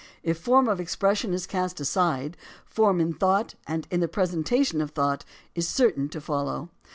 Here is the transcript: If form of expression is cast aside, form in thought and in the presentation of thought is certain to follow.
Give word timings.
If 0.23 0.39
form 0.39 0.67
of 0.67 0.79
expression 0.79 1.31
is 1.31 1.45
cast 1.45 1.79
aside, 1.79 2.35
form 2.65 2.99
in 2.99 3.13
thought 3.13 3.53
and 3.67 3.87
in 3.91 3.99
the 3.99 4.07
presentation 4.07 4.81
of 4.81 4.89
thought 4.89 5.23
is 5.53 5.67
certain 5.67 6.09
to 6.09 6.19
follow. 6.19 6.69